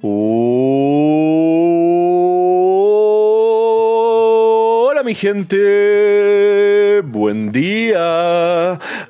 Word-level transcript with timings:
Hola 0.00 0.12
mi 5.04 5.16
gente, 5.16 7.00
buen 7.02 7.50
día. 7.50 8.07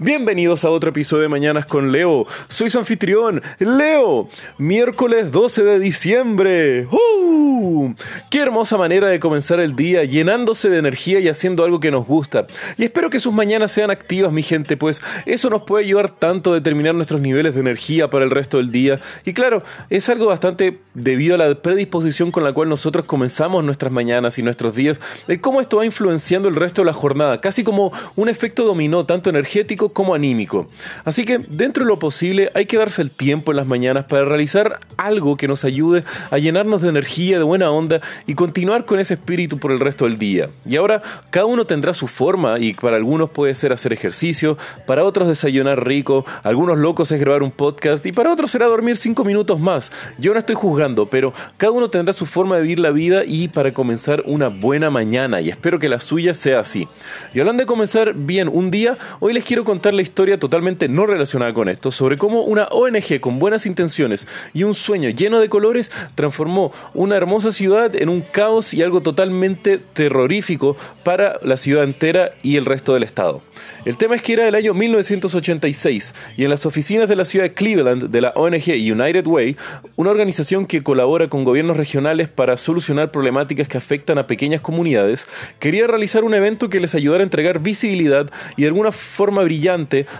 Bienvenidos 0.00 0.64
a 0.64 0.70
otro 0.70 0.90
episodio 0.90 1.22
de 1.22 1.28
Mañanas 1.28 1.66
con 1.66 1.90
Leo. 1.90 2.24
Soy 2.48 2.70
su 2.70 2.78
anfitrión, 2.78 3.42
Leo. 3.58 4.28
Miércoles 4.56 5.32
12 5.32 5.64
de 5.64 5.80
diciembre. 5.80 6.86
¡Uh! 6.86 7.94
Qué 8.30 8.38
hermosa 8.38 8.78
manera 8.78 9.08
de 9.08 9.18
comenzar 9.18 9.58
el 9.58 9.74
día, 9.74 10.04
llenándose 10.04 10.70
de 10.70 10.78
energía 10.78 11.18
y 11.18 11.28
haciendo 11.28 11.64
algo 11.64 11.80
que 11.80 11.90
nos 11.90 12.06
gusta. 12.06 12.46
Y 12.76 12.84
espero 12.84 13.10
que 13.10 13.18
sus 13.18 13.32
mañanas 13.32 13.72
sean 13.72 13.90
activas, 13.90 14.30
mi 14.30 14.44
gente, 14.44 14.76
pues 14.76 15.02
eso 15.26 15.50
nos 15.50 15.62
puede 15.62 15.84
ayudar 15.84 16.12
tanto 16.12 16.52
a 16.52 16.54
determinar 16.54 16.94
nuestros 16.94 17.20
niveles 17.20 17.54
de 17.54 17.60
energía 17.60 18.08
para 18.08 18.24
el 18.24 18.30
resto 18.30 18.58
del 18.58 18.70
día. 18.70 19.00
Y 19.24 19.32
claro, 19.32 19.64
es 19.90 20.08
algo 20.08 20.26
bastante 20.26 20.78
debido 20.94 21.34
a 21.34 21.38
la 21.38 21.54
predisposición 21.56 22.30
con 22.30 22.44
la 22.44 22.52
cual 22.52 22.68
nosotros 22.68 23.04
comenzamos 23.04 23.64
nuestras 23.64 23.90
mañanas 23.90 24.38
y 24.38 24.44
nuestros 24.44 24.76
días, 24.76 25.00
de 25.26 25.40
cómo 25.40 25.60
esto 25.60 25.78
va 25.78 25.84
influenciando 25.84 26.48
el 26.48 26.54
resto 26.54 26.82
de 26.82 26.86
la 26.86 26.92
jornada, 26.92 27.40
casi 27.40 27.64
como 27.64 27.92
un 28.14 28.28
efecto 28.28 28.64
dominó, 28.64 29.04
tanto 29.04 29.30
energético 29.30 29.87
como 29.92 30.14
anímico. 30.14 30.68
Así 31.04 31.24
que 31.24 31.38
dentro 31.38 31.84
de 31.84 31.88
lo 31.88 31.98
posible 31.98 32.50
hay 32.54 32.66
que 32.66 32.78
darse 32.78 33.02
el 33.02 33.10
tiempo 33.10 33.52
en 33.52 33.56
las 33.56 33.66
mañanas 33.66 34.04
para 34.04 34.24
realizar 34.24 34.80
algo 34.96 35.36
que 35.36 35.48
nos 35.48 35.64
ayude 35.64 36.04
a 36.30 36.38
llenarnos 36.38 36.82
de 36.82 36.88
energía, 36.88 37.38
de 37.38 37.44
buena 37.44 37.70
onda 37.70 38.00
y 38.26 38.34
continuar 38.34 38.84
con 38.84 39.00
ese 39.00 39.14
espíritu 39.14 39.58
por 39.58 39.72
el 39.72 39.80
resto 39.80 40.04
del 40.04 40.18
día. 40.18 40.50
Y 40.66 40.76
ahora 40.76 41.02
cada 41.30 41.46
uno 41.46 41.64
tendrá 41.64 41.94
su 41.94 42.08
forma 42.08 42.58
y 42.58 42.74
para 42.74 42.96
algunos 42.96 43.30
puede 43.30 43.54
ser 43.54 43.72
hacer 43.72 43.92
ejercicio, 43.92 44.58
para 44.86 45.04
otros 45.04 45.28
desayunar 45.28 45.86
rico, 45.86 46.24
algunos 46.44 46.78
locos 46.78 47.10
es 47.12 47.20
grabar 47.20 47.42
un 47.42 47.50
podcast 47.50 48.04
y 48.06 48.12
para 48.12 48.32
otros 48.32 48.50
será 48.50 48.66
dormir 48.66 48.96
cinco 48.96 49.24
minutos 49.24 49.60
más. 49.60 49.90
Yo 50.18 50.32
no 50.32 50.38
estoy 50.38 50.54
juzgando, 50.56 51.06
pero 51.06 51.32
cada 51.56 51.72
uno 51.72 51.88
tendrá 51.88 52.12
su 52.12 52.26
forma 52.26 52.56
de 52.56 52.62
vivir 52.62 52.78
la 52.78 52.90
vida 52.90 53.22
y 53.24 53.48
para 53.48 53.72
comenzar 53.72 54.22
una 54.26 54.48
buena 54.48 54.90
mañana 54.90 55.40
y 55.40 55.48
espero 55.48 55.78
que 55.78 55.88
la 55.88 56.00
suya 56.00 56.34
sea 56.34 56.60
así. 56.60 56.88
Y 57.34 57.40
hablando 57.40 57.62
de 57.62 57.66
comenzar 57.66 58.14
bien 58.14 58.48
un 58.52 58.70
día, 58.70 58.96
hoy 59.20 59.32
les 59.32 59.44
quiero 59.44 59.64
contar 59.64 59.77
la 59.84 60.02
historia 60.02 60.38
totalmente 60.38 60.88
no 60.88 61.06
relacionada 61.06 61.54
con 61.54 61.68
esto, 61.68 61.92
sobre 61.92 62.18
cómo 62.18 62.42
una 62.42 62.66
ONG 62.66 63.20
con 63.20 63.38
buenas 63.38 63.64
intenciones 63.64 64.26
y 64.52 64.64
un 64.64 64.74
sueño 64.74 65.08
lleno 65.10 65.40
de 65.40 65.48
colores 65.48 65.90
transformó 66.14 66.72
una 66.94 67.16
hermosa 67.16 67.52
ciudad 67.52 67.94
en 67.94 68.08
un 68.08 68.20
caos 68.20 68.74
y 68.74 68.82
algo 68.82 69.00
totalmente 69.00 69.78
terrorífico 69.78 70.76
para 71.04 71.38
la 71.42 71.56
ciudad 71.56 71.84
entera 71.84 72.32
y 72.42 72.56
el 72.56 72.66
resto 72.66 72.92
del 72.92 73.04
estado. 73.04 73.40
El 73.84 73.96
tema 73.96 74.16
es 74.16 74.22
que 74.22 74.32
era 74.34 74.48
el 74.48 74.54
año 74.54 74.74
1986 74.74 76.14
y 76.36 76.44
en 76.44 76.50
las 76.50 76.66
oficinas 76.66 77.08
de 77.08 77.16
la 77.16 77.24
ciudad 77.24 77.44
de 77.44 77.52
Cleveland 77.52 78.10
de 78.10 78.20
la 78.20 78.32
ONG 78.34 78.68
United 78.68 79.26
Way, 79.26 79.56
una 79.96 80.10
organización 80.10 80.66
que 80.66 80.82
colabora 80.82 81.28
con 81.28 81.44
gobiernos 81.44 81.76
regionales 81.76 82.28
para 82.28 82.56
solucionar 82.56 83.10
problemáticas 83.10 83.68
que 83.68 83.78
afectan 83.78 84.18
a 84.18 84.26
pequeñas 84.26 84.60
comunidades, 84.60 85.28
quería 85.58 85.86
realizar 85.86 86.24
un 86.24 86.34
evento 86.34 86.68
que 86.68 86.80
les 86.80 86.94
ayudara 86.94 87.22
a 87.22 87.24
entregar 87.24 87.60
visibilidad 87.60 88.30
y 88.56 88.62
de 88.62 88.68
alguna 88.68 88.92
forma 88.92 89.44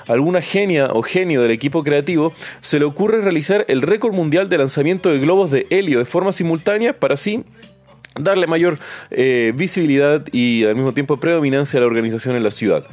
alguna 0.06 0.42
genia 0.42 0.90
o 0.92 1.02
genio 1.02 1.42
del 1.42 1.50
equipo 1.50 1.82
creativo, 1.82 2.32
se 2.60 2.78
le 2.78 2.84
ocurre 2.84 3.20
realizar 3.20 3.64
el 3.68 3.82
récord 3.82 4.14
mundial 4.14 4.48
de 4.48 4.58
lanzamiento 4.58 5.10
de 5.10 5.18
globos 5.18 5.50
de 5.50 5.66
helio 5.70 5.98
de 5.98 6.04
forma 6.04 6.32
simultánea 6.32 6.98
para 6.98 7.14
así 7.14 7.44
darle 8.18 8.46
mayor 8.46 8.78
eh, 9.10 9.52
visibilidad 9.54 10.24
y 10.32 10.64
al 10.64 10.74
mismo 10.74 10.92
tiempo 10.92 11.18
predominancia 11.18 11.78
a 11.78 11.80
la 11.80 11.86
organización 11.86 12.36
en 12.36 12.44
la 12.44 12.50
ciudad. 12.50 12.84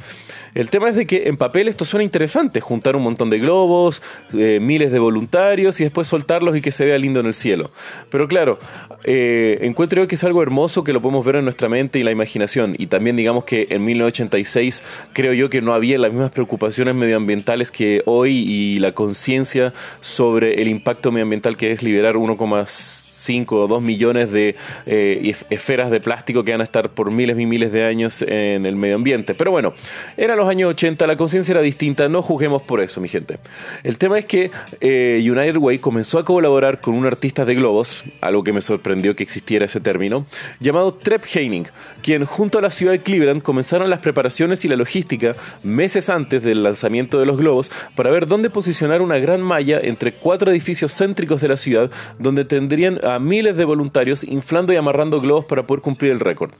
El 0.56 0.70
tema 0.70 0.88
es 0.88 0.96
de 0.96 1.06
que 1.06 1.28
en 1.28 1.36
papel 1.36 1.68
esto 1.68 1.84
suena 1.84 2.02
interesante, 2.02 2.62
juntar 2.62 2.96
un 2.96 3.02
montón 3.02 3.28
de 3.28 3.38
globos, 3.38 4.00
eh, 4.32 4.58
miles 4.58 4.90
de 4.90 4.98
voluntarios 4.98 5.78
y 5.80 5.84
después 5.84 6.08
soltarlos 6.08 6.56
y 6.56 6.62
que 6.62 6.72
se 6.72 6.86
vea 6.86 6.96
lindo 6.96 7.20
en 7.20 7.26
el 7.26 7.34
cielo. 7.34 7.70
Pero 8.08 8.26
claro, 8.26 8.58
eh, 9.04 9.58
encuentro 9.60 10.00
yo 10.00 10.08
que 10.08 10.14
es 10.14 10.24
algo 10.24 10.42
hermoso 10.42 10.82
que 10.82 10.94
lo 10.94 11.02
podemos 11.02 11.26
ver 11.26 11.36
en 11.36 11.44
nuestra 11.44 11.68
mente 11.68 11.98
y 11.98 12.04
la 12.04 12.10
imaginación. 12.10 12.74
Y 12.78 12.86
también 12.86 13.16
digamos 13.16 13.44
que 13.44 13.66
en 13.68 13.84
1986 13.84 14.82
creo 15.12 15.34
yo 15.34 15.50
que 15.50 15.60
no 15.60 15.74
había 15.74 15.98
las 15.98 16.10
mismas 16.10 16.30
preocupaciones 16.30 16.94
medioambientales 16.94 17.70
que 17.70 18.02
hoy 18.06 18.38
y 18.38 18.78
la 18.78 18.92
conciencia 18.92 19.74
sobre 20.00 20.62
el 20.62 20.68
impacto 20.68 21.12
medioambiental 21.12 21.58
que 21.58 21.72
es 21.72 21.82
liberar 21.82 22.14
1,5 22.14 23.05
5 23.26 23.56
o 23.56 23.66
2 23.66 23.82
millones 23.82 24.32
de 24.32 24.56
eh, 24.86 25.34
esferas 25.50 25.90
de 25.90 26.00
plástico 26.00 26.44
que 26.44 26.52
van 26.52 26.60
a 26.60 26.64
estar 26.64 26.90
por 26.90 27.10
miles 27.10 27.38
y 27.38 27.46
miles 27.46 27.72
de 27.72 27.84
años 27.84 28.22
en 28.22 28.64
el 28.66 28.76
medio 28.76 28.94
ambiente. 28.94 29.34
Pero 29.34 29.50
bueno, 29.50 29.74
eran 30.16 30.38
los 30.38 30.48
años 30.48 30.70
80, 30.70 31.06
la 31.06 31.16
conciencia 31.16 31.52
era 31.52 31.60
distinta, 31.60 32.08
no 32.08 32.22
juzguemos 32.22 32.62
por 32.62 32.80
eso, 32.80 33.00
mi 33.00 33.08
gente. 33.08 33.38
El 33.82 33.98
tema 33.98 34.18
es 34.18 34.26
que 34.26 34.50
eh, 34.80 35.18
United 35.22 35.56
Way 35.56 35.78
comenzó 35.80 36.18
a 36.18 36.24
colaborar 36.24 36.80
con 36.80 36.94
un 36.94 37.06
artista 37.06 37.44
de 37.44 37.54
globos, 37.54 38.04
algo 38.20 38.44
que 38.44 38.52
me 38.52 38.62
sorprendió 38.62 39.16
que 39.16 39.22
existiera 39.22 39.64
ese 39.64 39.80
término, 39.80 40.26
llamado 40.60 40.94
Trep 40.94 41.24
Heining, 41.24 41.66
quien 42.02 42.24
junto 42.24 42.58
a 42.58 42.62
la 42.62 42.70
ciudad 42.70 42.92
de 42.92 43.02
Cleveland 43.02 43.42
comenzaron 43.42 43.90
las 43.90 44.00
preparaciones 44.00 44.64
y 44.64 44.68
la 44.68 44.76
logística 44.76 45.36
meses 45.62 46.08
antes 46.08 46.42
del 46.42 46.62
lanzamiento 46.62 47.18
de 47.18 47.26
los 47.26 47.36
globos 47.36 47.70
para 47.94 48.10
ver 48.10 48.26
dónde 48.26 48.50
posicionar 48.50 49.02
una 49.02 49.18
gran 49.18 49.42
malla 49.42 49.80
entre 49.82 50.12
cuatro 50.12 50.50
edificios 50.50 50.92
céntricos 50.96 51.40
de 51.40 51.48
la 51.48 51.56
ciudad 51.56 51.90
donde 52.18 52.44
tendrían 52.44 53.04
a 53.04 53.15
miles 53.18 53.56
de 53.56 53.64
voluntarios 53.64 54.24
inflando 54.24 54.72
y 54.72 54.76
amarrando 54.76 55.20
globos 55.20 55.44
para 55.44 55.64
poder 55.64 55.82
cumplir 55.82 56.12
el 56.12 56.20
récord. 56.20 56.52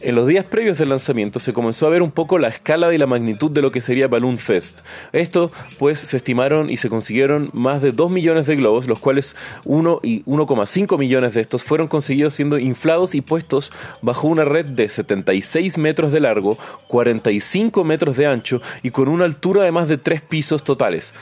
En 0.00 0.14
los 0.14 0.26
días 0.26 0.44
previos 0.44 0.78
del 0.78 0.90
lanzamiento 0.90 1.38
se 1.38 1.52
comenzó 1.52 1.86
a 1.86 1.90
ver 1.90 2.02
un 2.02 2.10
poco 2.10 2.38
la 2.38 2.48
escala 2.48 2.92
y 2.92 2.98
la 2.98 3.06
magnitud 3.06 3.50
de 3.50 3.62
lo 3.62 3.70
que 3.70 3.80
sería 3.80 4.08
Balloon 4.08 4.38
Fest. 4.38 4.80
Esto, 5.12 5.50
pues, 5.78 5.98
se 5.98 6.16
estimaron 6.16 6.70
y 6.70 6.76
se 6.76 6.88
consiguieron 6.88 7.50
más 7.52 7.82
de 7.82 7.92
2 7.92 8.10
millones 8.10 8.46
de 8.46 8.56
globos, 8.56 8.86
los 8.86 8.98
cuales 8.98 9.36
1 9.64 10.00
y 10.02 10.22
1,5 10.24 10.98
millones 10.98 11.34
de 11.34 11.40
estos 11.40 11.64
fueron 11.64 11.88
conseguidos 11.88 12.34
siendo 12.34 12.58
inflados 12.58 13.14
y 13.14 13.20
puestos 13.20 13.72
bajo 14.00 14.28
una 14.28 14.44
red 14.44 14.66
de 14.66 14.88
76 14.88 15.78
metros 15.78 16.12
de 16.12 16.20
largo, 16.20 16.58
45 16.88 17.84
metros 17.84 18.16
de 18.16 18.26
ancho 18.26 18.60
y 18.82 18.90
con 18.90 19.08
una 19.08 19.24
altura 19.24 19.62
de 19.62 19.72
más 19.72 19.88
de 19.88 19.98
3 19.98 20.22
pisos 20.22 20.64
totales 20.64 21.14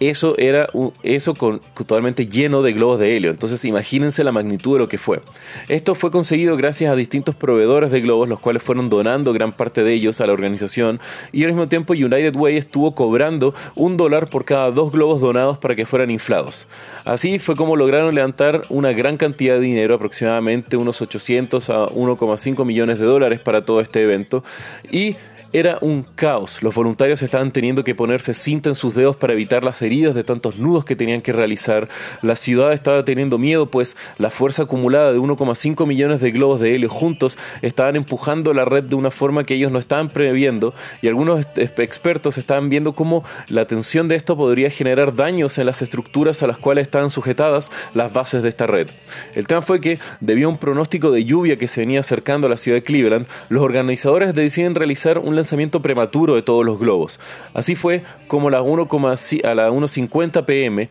eso 0.00 0.36
era 0.38 0.68
eso 1.02 1.34
con, 1.34 1.60
totalmente 1.74 2.28
lleno 2.28 2.62
de 2.62 2.72
globos 2.72 3.00
de 3.00 3.16
helio. 3.16 3.30
Entonces 3.30 3.64
imagínense 3.64 4.22
la 4.24 4.32
magnitud 4.32 4.74
de 4.74 4.78
lo 4.80 4.88
que 4.88 4.98
fue. 4.98 5.20
Esto 5.68 5.94
fue 5.94 6.10
conseguido 6.10 6.56
gracias 6.56 6.92
a 6.92 6.96
distintos 6.96 7.34
proveedores 7.34 7.90
de 7.90 8.00
globos, 8.00 8.28
los 8.28 8.40
cuales 8.40 8.62
fueron 8.62 8.88
donando 8.88 9.32
gran 9.32 9.52
parte 9.52 9.82
de 9.82 9.92
ellos 9.92 10.20
a 10.20 10.26
la 10.26 10.32
organización 10.32 11.00
y 11.32 11.42
al 11.42 11.50
mismo 11.50 11.68
tiempo 11.68 11.94
United 11.94 12.36
Way 12.36 12.56
estuvo 12.56 12.94
cobrando 12.94 13.54
un 13.74 13.96
dólar 13.96 14.30
por 14.30 14.44
cada 14.44 14.70
dos 14.70 14.92
globos 14.92 15.20
donados 15.20 15.58
para 15.58 15.74
que 15.74 15.86
fueran 15.86 16.10
inflados. 16.10 16.66
Así 17.04 17.38
fue 17.38 17.56
como 17.56 17.76
lograron 17.76 18.14
levantar 18.14 18.64
una 18.68 18.92
gran 18.92 19.16
cantidad 19.16 19.54
de 19.54 19.60
dinero, 19.60 19.94
aproximadamente 19.94 20.76
unos 20.76 21.02
800 21.02 21.70
a 21.70 21.86
1,5 21.88 22.64
millones 22.64 22.98
de 22.98 23.04
dólares 23.04 23.40
para 23.40 23.64
todo 23.64 23.80
este 23.80 24.02
evento 24.02 24.44
y 24.90 25.16
era 25.52 25.78
un 25.80 26.02
caos. 26.02 26.62
Los 26.62 26.74
voluntarios 26.74 27.22
estaban 27.22 27.52
teniendo 27.52 27.84
que 27.84 27.94
ponerse 27.94 28.34
cinta 28.34 28.68
en 28.68 28.74
sus 28.74 28.94
dedos 28.94 29.16
para 29.16 29.32
evitar 29.32 29.64
las 29.64 29.80
heridas 29.80 30.14
de 30.14 30.24
tantos 30.24 30.58
nudos 30.58 30.84
que 30.84 30.96
tenían 30.96 31.22
que 31.22 31.32
realizar. 31.32 31.88
La 32.22 32.36
ciudad 32.36 32.72
estaba 32.72 33.04
teniendo 33.04 33.38
miedo, 33.38 33.66
pues 33.70 33.96
la 34.18 34.30
fuerza 34.30 34.64
acumulada 34.64 35.12
de 35.12 35.18
1,5 35.18 35.86
millones 35.86 36.20
de 36.20 36.30
globos 36.32 36.60
de 36.60 36.74
helio 36.74 36.90
juntos 36.90 37.38
estaban 37.62 37.96
empujando 37.96 38.52
la 38.52 38.64
red 38.64 38.84
de 38.84 38.94
una 38.94 39.10
forma 39.10 39.44
que 39.44 39.54
ellos 39.54 39.72
no 39.72 39.78
estaban 39.78 40.10
previendo 40.10 40.74
y 41.00 41.08
algunos 41.08 41.46
expertos 41.56 42.36
estaban 42.36 42.68
viendo 42.68 42.92
cómo 42.92 43.24
la 43.48 43.66
tensión 43.66 44.08
de 44.08 44.16
esto 44.16 44.36
podría 44.36 44.70
generar 44.70 45.14
daños 45.14 45.58
en 45.58 45.66
las 45.66 45.82
estructuras 45.82 46.42
a 46.42 46.46
las 46.46 46.58
cuales 46.58 46.82
estaban 46.82 47.10
sujetadas 47.10 47.70
las 47.94 48.12
bases 48.12 48.42
de 48.42 48.50
esta 48.50 48.66
red. 48.66 48.88
El 49.34 49.46
tema 49.46 49.62
fue 49.62 49.80
que, 49.80 49.98
debido 50.20 50.48
a 50.48 50.52
un 50.52 50.58
pronóstico 50.58 51.10
de 51.10 51.24
lluvia 51.24 51.56
que 51.56 51.68
se 51.68 51.80
venía 51.80 52.00
acercando 52.00 52.46
a 52.46 52.50
la 52.50 52.56
ciudad 52.56 52.76
de 52.76 52.82
Cleveland, 52.82 53.26
los 53.48 53.62
organizadores 53.62 54.34
deciden 54.34 54.74
realizar 54.74 55.18
un 55.18 55.37
lanzamiento 55.38 55.82
prematuro 55.82 56.34
de 56.34 56.42
todos 56.42 56.64
los 56.64 56.78
globos. 56.78 57.18
Así 57.54 57.74
fue 57.74 58.02
como 58.26 58.48
a 58.48 58.50
las 58.50 58.62
1.50 58.62 60.44
pm 60.44 60.88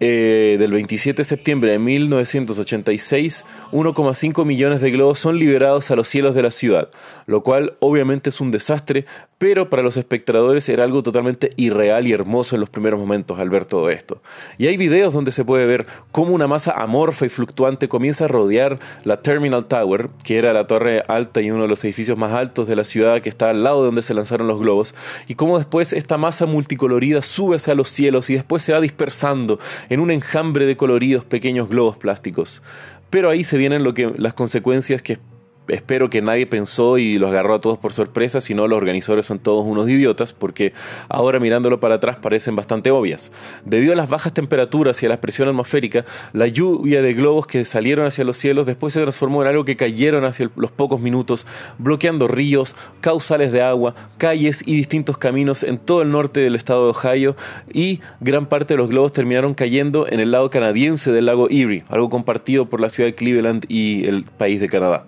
eh, 0.00 0.56
del 0.60 0.70
27 0.70 1.16
de 1.16 1.24
septiembre 1.24 1.72
de 1.72 1.80
1986, 1.80 3.44
1,5 3.72 4.44
millones 4.44 4.80
de 4.80 4.92
globos 4.92 5.18
son 5.18 5.38
liberados 5.38 5.90
a 5.90 5.96
los 5.96 6.06
cielos 6.08 6.36
de 6.36 6.42
la 6.42 6.52
ciudad, 6.52 6.88
lo 7.26 7.42
cual 7.42 7.74
obviamente 7.80 8.30
es 8.30 8.40
un 8.40 8.52
desastre, 8.52 9.06
pero 9.38 9.70
para 9.70 9.82
los 9.82 9.96
espectadores 9.96 10.68
era 10.68 10.84
algo 10.84 11.02
totalmente 11.02 11.50
irreal 11.56 12.06
y 12.06 12.12
hermoso 12.12 12.54
en 12.54 12.60
los 12.60 12.70
primeros 12.70 12.98
momentos 13.00 13.38
al 13.38 13.50
ver 13.50 13.64
todo 13.64 13.90
esto. 13.90 14.20
Y 14.56 14.66
hay 14.66 14.76
videos 14.76 15.14
donde 15.14 15.32
se 15.32 15.44
puede 15.44 15.66
ver 15.66 15.86
cómo 16.12 16.34
una 16.34 16.46
masa 16.46 16.72
amorfa 16.72 17.26
y 17.26 17.28
fluctuante 17.28 17.88
comienza 17.88 18.26
a 18.26 18.28
rodear 18.28 18.78
la 19.04 19.22
Terminal 19.22 19.66
Tower, 19.66 20.10
que 20.24 20.38
era 20.38 20.52
la 20.52 20.66
torre 20.66 21.02
alta 21.08 21.40
y 21.40 21.50
uno 21.50 21.62
de 21.62 21.68
los 21.68 21.84
edificios 21.84 22.18
más 22.18 22.32
altos 22.32 22.68
de 22.68 22.76
la 22.76 22.84
ciudad 22.84 23.20
que 23.20 23.28
está 23.28 23.50
al 23.50 23.62
lado 23.62 23.80
de 23.80 23.86
donde 23.86 24.02
se 24.02 24.14
lanzaron 24.14 24.46
los 24.46 24.58
globos, 24.58 24.94
y 25.26 25.34
cómo 25.34 25.58
después 25.58 25.92
esta 25.92 26.18
masa 26.18 26.46
multicolorida 26.46 27.22
sube 27.22 27.56
hacia 27.56 27.74
los 27.74 27.88
cielos 27.88 28.30
y 28.30 28.34
después 28.34 28.62
se 28.62 28.72
va 28.72 28.80
dispersando 28.80 29.58
en 29.88 30.00
un 30.00 30.10
enjambre 30.10 30.66
de 30.66 30.76
coloridos 30.76 31.24
pequeños 31.24 31.68
globos 31.68 31.96
plásticos. 31.96 32.62
Pero 33.10 33.30
ahí 33.30 33.44
se 33.44 33.56
vienen 33.56 33.84
lo 33.84 33.94
que, 33.94 34.12
las 34.16 34.34
consecuencias 34.34 35.02
que 35.02 35.18
espero 35.68 36.10
que 36.10 36.22
nadie 36.22 36.46
pensó 36.46 36.98
y 36.98 37.18
los 37.18 37.30
agarró 37.30 37.54
a 37.54 37.60
todos 37.60 37.78
por 37.78 37.92
sorpresa, 37.92 38.40
sino 38.40 38.66
los 38.66 38.76
organizadores 38.76 39.26
son 39.26 39.38
todos 39.38 39.64
unos 39.66 39.88
idiotas, 39.88 40.32
porque 40.32 40.72
ahora 41.08 41.38
mirándolo 41.38 41.80
para 41.80 41.96
atrás 41.96 42.16
parecen 42.16 42.56
bastante 42.56 42.90
obvias. 42.90 43.32
Debido 43.64 43.92
a 43.92 43.96
las 43.96 44.08
bajas 44.08 44.32
temperaturas 44.32 45.02
y 45.02 45.06
a 45.06 45.08
la 45.08 45.20
presión 45.20 45.48
atmosférica, 45.48 46.04
la 46.32 46.46
lluvia 46.46 47.02
de 47.02 47.12
globos 47.12 47.46
que 47.46 47.64
salieron 47.64 48.06
hacia 48.06 48.24
los 48.24 48.36
cielos 48.36 48.66
después 48.66 48.94
se 48.94 49.00
transformó 49.00 49.42
en 49.42 49.48
algo 49.48 49.64
que 49.64 49.76
cayeron 49.76 50.24
hacia 50.24 50.50
los 50.56 50.70
pocos 50.70 51.00
minutos, 51.00 51.46
bloqueando 51.78 52.28
ríos, 52.28 52.76
causales 53.00 53.52
de 53.52 53.62
agua, 53.62 53.94
calles 54.16 54.62
y 54.66 54.76
distintos 54.76 55.18
caminos 55.18 55.62
en 55.62 55.78
todo 55.78 56.02
el 56.02 56.10
norte 56.10 56.40
del 56.40 56.54
estado 56.54 56.84
de 56.84 56.98
Ohio, 56.98 57.36
y 57.72 58.00
gran 58.20 58.46
parte 58.46 58.74
de 58.74 58.78
los 58.78 58.88
globos 58.88 59.12
terminaron 59.12 59.54
cayendo 59.54 60.06
en 60.08 60.20
el 60.20 60.30
lado 60.30 60.50
canadiense 60.50 61.12
del 61.12 61.26
lago 61.26 61.48
Erie, 61.48 61.84
algo 61.88 62.08
compartido 62.10 62.66
por 62.66 62.80
la 62.80 62.90
ciudad 62.90 63.08
de 63.08 63.14
Cleveland 63.14 63.64
y 63.68 64.06
el 64.06 64.24
país 64.24 64.60
de 64.60 64.68
Canadá. 64.68 65.04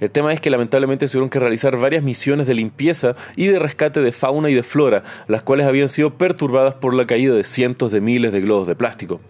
El 0.00 0.10
tema 0.10 0.32
es 0.32 0.40
que 0.40 0.50
lamentablemente 0.50 1.06
tuvieron 1.06 1.30
que 1.30 1.38
realizar 1.38 1.76
varias 1.76 2.02
misiones 2.02 2.46
de 2.46 2.54
limpieza 2.54 3.16
y 3.36 3.46
de 3.46 3.58
rescate 3.58 4.00
de 4.00 4.12
fauna 4.12 4.50
y 4.50 4.54
de 4.54 4.62
flora, 4.62 5.02
las 5.28 5.42
cuales 5.42 5.66
habían 5.66 5.88
sido 5.88 6.14
perturbadas 6.14 6.74
por 6.74 6.94
la 6.94 7.06
caída 7.06 7.34
de 7.34 7.44
cientos 7.44 7.92
de 7.92 8.00
miles 8.00 8.32
de 8.32 8.40
globos 8.40 8.66
de 8.66 8.74
plástico. 8.74 9.20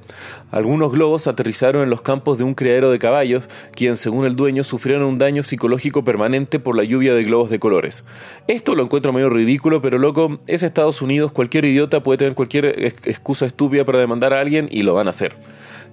Algunos 0.51 0.93
globos 0.93 1.27
aterrizaron 1.27 1.83
en 1.83 1.91
los 1.91 2.03
campos 2.03 2.39
de 2.39 2.45
un 2.45 2.55
criadero 2.55 2.91
de 2.91 2.99
caballos, 2.99 3.49
quien 3.73 3.97
según 3.97 4.25
el 4.25 4.37
dueño 4.37 4.65
sufrieron 4.65 5.05
un 5.05 5.19
daño 5.19 5.43
psicológico 5.43 6.05
permanente 6.05 6.59
por 6.61 6.77
la 6.77 6.85
lluvia 6.85 7.15
de 7.15 7.25
globos 7.25 7.51
de 7.51 7.59
colores. 7.59 8.05
Esto 8.47 8.75
lo 8.75 8.83
encuentro 8.85 9.13
medio 9.13 9.31
ridículo, 9.31 9.83
pero 9.83 9.99
loco, 9.99 10.39
es 10.47 10.63
Estados 10.63 11.03
Unidos, 11.03 11.33
cualquier 11.33 11.65
idiota 11.65 12.03
puede 12.03 12.19
tener 12.19 12.35
cualquier 12.35 12.67
excusa 13.05 13.47
estúpida 13.47 13.85
para 13.85 13.99
demandar 13.99 14.33
a 14.33 14.41
alguien 14.41 14.69
y 14.71 14.83
lo 14.83 14.95
van 14.95 15.09
a 15.09 15.11
hacer. 15.11 15.35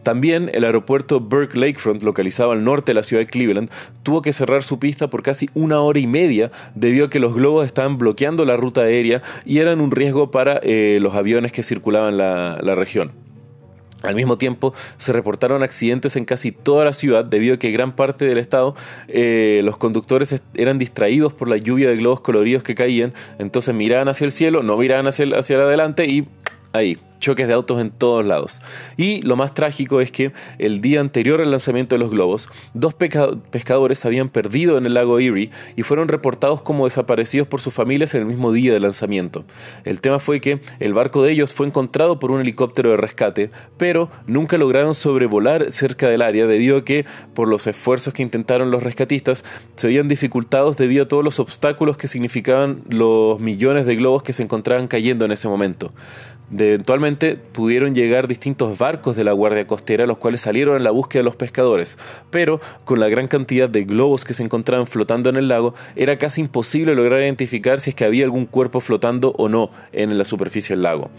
También 0.03 0.49
el 0.53 0.63
aeropuerto 0.63 1.19
Burke 1.19 1.57
Lakefront, 1.57 2.01
localizado 2.03 2.51
al 2.51 2.63
norte 2.63 2.91
de 2.91 2.95
la 2.95 3.03
ciudad 3.03 3.21
de 3.21 3.27
Cleveland, 3.27 3.69
tuvo 4.03 4.21
que 4.21 4.33
cerrar 4.33 4.63
su 4.63 4.79
pista 4.79 5.09
por 5.09 5.21
casi 5.23 5.49
una 5.53 5.79
hora 5.81 5.99
y 5.99 6.07
media 6.07 6.51
debido 6.75 7.05
a 7.05 7.09
que 7.09 7.19
los 7.19 7.35
globos 7.35 7.65
estaban 7.65 7.97
bloqueando 7.97 8.45
la 8.45 8.57
ruta 8.57 8.81
aérea 8.81 9.21
y 9.45 9.59
eran 9.59 9.81
un 9.81 9.91
riesgo 9.91 10.31
para 10.31 10.59
eh, 10.63 10.99
los 11.01 11.15
aviones 11.15 11.51
que 11.51 11.63
circulaban 11.63 12.17
la, 12.17 12.57
la 12.61 12.75
región. 12.75 13.11
Al 14.03 14.15
mismo 14.15 14.37
tiempo, 14.37 14.73
se 14.97 15.13
reportaron 15.13 15.61
accidentes 15.61 16.15
en 16.15 16.25
casi 16.25 16.51
toda 16.51 16.85
la 16.85 16.93
ciudad 16.93 17.23
debido 17.23 17.55
a 17.55 17.59
que 17.59 17.69
gran 17.69 17.91
parte 17.91 18.25
del 18.25 18.39
estado 18.39 18.75
eh, 19.07 19.61
los 19.63 19.77
conductores 19.77 20.41
eran 20.55 20.79
distraídos 20.79 21.33
por 21.33 21.47
la 21.47 21.57
lluvia 21.57 21.89
de 21.89 21.97
globos 21.97 22.21
coloridos 22.21 22.63
que 22.63 22.73
caían, 22.73 23.13
entonces 23.37 23.75
miraban 23.75 24.07
hacia 24.07 24.25
el 24.25 24.31
cielo, 24.31 24.63
no 24.63 24.75
miraban 24.77 25.05
hacia, 25.05 25.27
hacia 25.37 25.57
adelante 25.57 26.07
y 26.07 26.27
ahí, 26.73 26.97
choques 27.21 27.47
de 27.47 27.53
autos 27.53 27.79
en 27.79 27.91
todos 27.91 28.25
lados. 28.25 28.61
Y 28.97 29.21
lo 29.21 29.37
más 29.37 29.53
trágico 29.53 30.01
es 30.01 30.11
que 30.11 30.33
el 30.59 30.81
día 30.81 30.99
anterior 30.99 31.39
al 31.39 31.51
lanzamiento 31.51 31.95
de 31.95 31.99
los 31.99 32.09
globos, 32.09 32.49
dos 32.73 32.93
pescadores 32.93 34.05
habían 34.05 34.27
perdido 34.27 34.77
en 34.77 34.85
el 34.85 34.95
lago 34.95 35.19
Erie 35.19 35.51
y 35.77 35.83
fueron 35.83 36.09
reportados 36.09 36.61
como 36.61 36.85
desaparecidos 36.85 37.47
por 37.47 37.61
sus 37.61 37.73
familias 37.73 38.13
en 38.13 38.21
el 38.21 38.27
mismo 38.27 38.51
día 38.51 38.73
del 38.73 38.81
lanzamiento. 38.81 39.45
El 39.85 40.01
tema 40.01 40.19
fue 40.19 40.41
que 40.41 40.59
el 40.79 40.93
barco 40.93 41.23
de 41.23 41.31
ellos 41.31 41.53
fue 41.53 41.67
encontrado 41.67 42.19
por 42.19 42.31
un 42.31 42.41
helicóptero 42.41 42.89
de 42.89 42.97
rescate, 42.97 43.51
pero 43.77 44.09
nunca 44.27 44.57
lograron 44.57 44.95
sobrevolar 44.95 45.71
cerca 45.71 46.09
del 46.09 46.21
área 46.21 46.47
debido 46.47 46.77
a 46.77 46.83
que, 46.83 47.05
por 47.33 47.47
los 47.47 47.67
esfuerzos 47.67 48.13
que 48.13 48.23
intentaron 48.23 48.71
los 48.71 48.83
rescatistas, 48.83 49.45
se 49.75 49.87
habían 49.87 50.07
dificultados 50.07 50.77
debido 50.77 51.03
a 51.03 51.07
todos 51.07 51.23
los 51.23 51.39
obstáculos 51.39 51.97
que 51.97 52.07
significaban 52.07 52.81
los 52.89 53.39
millones 53.39 53.85
de 53.85 53.95
globos 53.95 54.23
que 54.23 54.33
se 54.33 54.43
encontraban 54.43 54.87
cayendo 54.87 55.25
en 55.25 55.31
ese 55.31 55.47
momento. 55.47 55.93
Eventualmente 56.57 57.10
pudieron 57.51 57.95
llegar 57.95 58.27
distintos 58.27 58.77
barcos 58.77 59.15
de 59.15 59.23
la 59.23 59.31
Guardia 59.31 59.67
Costera, 59.67 60.05
los 60.05 60.17
cuales 60.17 60.41
salieron 60.41 60.77
en 60.77 60.83
la 60.83 60.91
búsqueda 60.91 61.21
de 61.21 61.25
los 61.25 61.35
pescadores, 61.35 61.97
pero 62.29 62.61
con 62.85 62.99
la 62.99 63.09
gran 63.09 63.27
cantidad 63.27 63.69
de 63.69 63.83
globos 63.83 64.25
que 64.25 64.33
se 64.33 64.43
encontraban 64.43 64.87
flotando 64.87 65.29
en 65.29 65.37
el 65.37 65.47
lago, 65.47 65.73
era 65.95 66.17
casi 66.17 66.41
imposible 66.41 66.95
lograr 66.95 67.21
identificar 67.21 67.79
si 67.79 67.91
es 67.91 67.95
que 67.95 68.05
había 68.05 68.25
algún 68.25 68.45
cuerpo 68.45 68.79
flotando 68.79 69.33
o 69.37 69.49
no 69.49 69.71
en 69.91 70.17
la 70.17 70.25
superficie 70.25 70.75
del 70.75 70.83
lago. 70.83 71.09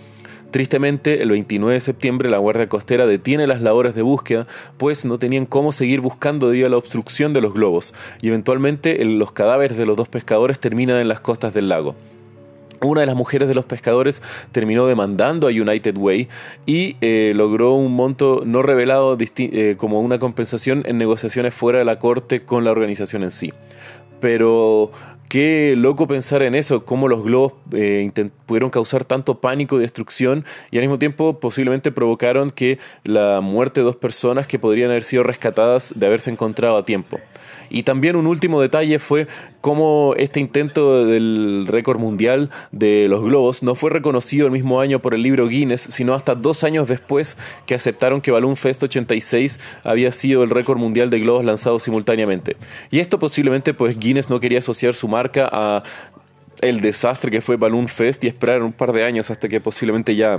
Tristemente, 0.53 1.23
el 1.23 1.31
29 1.31 1.75
de 1.75 1.81
septiembre 1.81 2.29
la 2.29 2.37
Guardia 2.37 2.69
Costera 2.69 3.06
detiene 3.06 3.47
las 3.47 3.62
labores 3.62 3.95
de 3.95 4.03
búsqueda, 4.03 4.47
pues 4.77 5.06
no 5.06 5.19
tenían 5.19 5.47
cómo 5.47 5.73
seguir 5.73 6.03
buscando 6.03 6.49
debido 6.49 6.67
a 6.67 6.71
la 6.71 6.77
obstrucción 6.77 7.33
de 7.33 7.41
los 7.41 7.55
globos, 7.55 7.95
y 8.21 8.29
eventualmente 8.29 9.03
los 9.03 9.33
cadáveres 9.33 9.79
de 9.79 9.87
los 9.87 9.97
dos 9.97 10.09
pescadores 10.09 10.61
terminan 10.61 10.99
en 10.99 11.09
las 11.09 11.21
costas 11.21 11.55
del 11.55 11.71
lago. 11.71 11.97
Una 12.82 13.02
de 13.02 13.06
las 13.06 13.14
mujeres 13.14 13.46
de 13.46 13.55
los 13.55 13.64
pescadores 13.64 14.23
terminó 14.50 14.88
demandando 14.88 15.46
a 15.46 15.50
United 15.50 15.96
Way 15.96 16.29
y 16.67 16.96
eh, 17.00 17.32
logró 17.37 17.75
un 17.75 17.93
monto 17.93 18.43
no 18.44 18.61
revelado 18.62 19.17
eh, 19.20 19.76
como 19.79 20.00
una 20.00 20.19
compensación 20.19 20.82
en 20.87 20.99
negociaciones 20.99 21.55
fuera 21.55 21.79
de 21.79 21.84
la 21.84 22.00
corte 22.00 22.43
con 22.43 22.64
la 22.64 22.73
organización 22.73 23.23
en 23.23 23.31
sí. 23.31 23.52
Pero 24.19 24.90
qué 25.29 25.76
loco 25.79 26.08
pensar 26.08 26.43
en 26.43 26.56
eso, 26.56 26.84
cómo 26.84 27.06
los 27.06 27.23
globos 27.23 27.52
eh, 27.73 28.11
pudieron 28.46 28.70
causar 28.70 29.05
tanto 29.05 29.40
pánico 29.40 29.78
y 29.78 29.82
destrucción 29.82 30.44
y 30.73 30.78
al 30.78 30.82
mismo 30.82 30.99
tiempo 30.99 31.38
posiblemente 31.38 31.93
provocaron 31.93 32.50
que 32.50 32.81
la 33.05 33.40
muerte 33.40 33.78
de 33.78 33.85
dos 33.85 33.96
personas 33.96 34.49
que 34.49 34.58
podrían 34.58 34.90
haber 34.90 35.05
sido 35.05 35.23
rescatadas 35.23 35.93
de 35.94 36.06
haberse 36.06 36.31
encontrado 36.31 36.76
a 36.76 36.85
tiempo. 36.85 37.20
Y 37.73 37.85
también 37.85 38.17
un 38.17 38.27
último 38.27 38.61
detalle 38.61 38.99
fue 38.99 39.27
cómo 39.63 40.15
este 40.19 40.41
intento 40.41 41.07
del 41.07 41.65
récord 41.67 41.99
mundial 41.99 42.51
de 42.71 43.07
los 43.09 43.23
globos 43.23 43.63
no 43.63 43.75
fue 43.75 43.91
reconocido 43.91 44.47
el 44.47 44.53
mismo 44.53 44.81
año 44.81 44.99
por 44.99 45.15
el 45.15 45.23
libro 45.23 45.49
Guinness, 45.49 45.81
sino 45.81 46.15
hasta 46.15 46.35
dos 46.35 46.65
años 46.65 46.87
después 46.87 47.39
que 47.65 47.75
aceptaron 47.75 48.21
que 48.21 48.31
Balloon 48.31 48.57
Fest 48.57 48.83
86 48.83 49.59
había 49.85 50.13
sido 50.13 50.45
el 50.45 50.51
récord 50.51 50.79
mundial 50.79 51.09
de 51.09 51.21
globos 51.21 51.47
lanzados 51.47 51.83
simultáneamente. 51.83 52.57
Y 52.91 53.01
esto 53.01 53.19
posiblemente 53.19 53.73
pues 53.73 53.99
Guinness 53.99 54.29
no 54.29 54.39
quería 54.39 54.59
asociar 54.59 54.93
su 54.93 55.09
marca 55.09 55.49
a 55.51 55.83
el 56.61 56.83
desastre 56.83 57.31
que 57.31 57.41
fue 57.41 57.57
Balloon 57.57 57.89
Fest 57.89 58.23
y 58.25 58.29
esperar 58.29 58.63
un 58.63 58.73
par 58.73 58.93
de 58.93 59.05
años 59.05 59.31
hasta 59.31 59.49
que 59.49 59.61
posiblemente 59.61 60.15
ya 60.15 60.39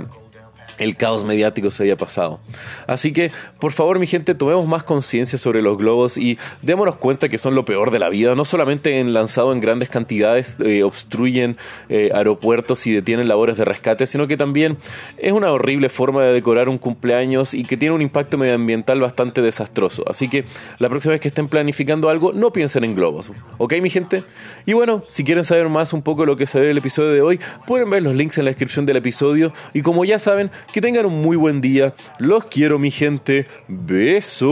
el 0.78 0.96
caos 0.96 1.24
mediático 1.24 1.70
se 1.70 1.82
había 1.82 1.96
pasado. 1.96 2.40
Así 2.86 3.12
que, 3.12 3.30
por 3.60 3.72
favor, 3.72 3.98
mi 3.98 4.06
gente, 4.06 4.34
tomemos 4.34 4.66
más 4.66 4.82
conciencia 4.82 5.38
sobre 5.38 5.62
los 5.62 5.78
globos 5.78 6.16
y 6.16 6.38
démonos 6.62 6.96
cuenta 6.96 7.28
que 7.28 7.38
son 7.38 7.54
lo 7.54 7.64
peor 7.64 7.90
de 7.90 7.98
la 7.98 8.08
vida. 8.08 8.34
No 8.34 8.44
solamente 8.44 9.00
en 9.00 9.14
lanzado 9.14 9.52
en 9.52 9.60
grandes 9.60 9.88
cantidades 9.88 10.56
eh, 10.60 10.82
obstruyen 10.82 11.56
eh, 11.88 12.10
aeropuertos 12.14 12.86
y 12.86 12.92
detienen 12.92 13.28
labores 13.28 13.56
de 13.56 13.64
rescate, 13.64 14.06
sino 14.06 14.26
que 14.26 14.36
también 14.36 14.76
es 15.18 15.32
una 15.32 15.52
horrible 15.52 15.88
forma 15.88 16.22
de 16.22 16.32
decorar 16.32 16.68
un 16.68 16.78
cumpleaños 16.78 17.54
y 17.54 17.64
que 17.64 17.76
tiene 17.76 17.94
un 17.94 18.02
impacto 18.02 18.38
medioambiental 18.38 19.00
bastante 19.00 19.42
desastroso. 19.42 20.04
Así 20.08 20.28
que 20.28 20.44
la 20.78 20.88
próxima 20.88 21.12
vez 21.12 21.20
que 21.20 21.28
estén 21.28 21.48
planificando 21.48 22.08
algo, 22.08 22.32
no 22.32 22.52
piensen 22.52 22.84
en 22.84 22.94
globos. 22.94 23.30
¿Ok, 23.58 23.74
mi 23.80 23.90
gente? 23.90 24.24
Y 24.66 24.72
bueno, 24.72 25.04
si 25.08 25.24
quieren 25.24 25.44
saber 25.44 25.68
más 25.68 25.92
un 25.92 26.02
poco 26.02 26.22
de 26.22 26.26
lo 26.26 26.36
que 26.36 26.46
se 26.46 26.60
ve 26.60 26.70
el 26.70 26.78
episodio 26.78 27.10
de 27.10 27.22
hoy, 27.22 27.40
pueden 27.66 27.90
ver 27.90 28.02
los 28.02 28.14
links 28.14 28.38
en 28.38 28.44
la 28.44 28.50
descripción 28.50 28.86
del 28.86 28.96
episodio. 28.96 29.52
Y 29.72 29.82
como 29.82 30.04
ya 30.04 30.18
saben, 30.18 30.50
que 30.72 30.80
tengan 30.80 31.06
un 31.06 31.20
muy 31.22 31.36
buen 31.36 31.60
día. 31.60 31.94
Los 32.18 32.44
quiero, 32.44 32.78
mi 32.78 32.90
gente. 32.90 33.46
Besos. 33.68 34.44